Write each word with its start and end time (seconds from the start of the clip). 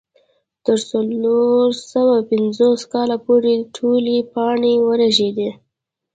تر 0.65 0.77
څلور 0.91 1.63
سوه 1.91 2.15
پنځوس 2.31 2.81
کاله 2.93 3.17
پورې 3.25 3.53
ټولې 3.75 4.17
پاڼې 4.33 4.73
ورژېدې. 4.87 5.49